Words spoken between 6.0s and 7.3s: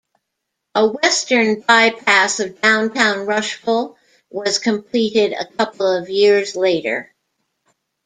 years later.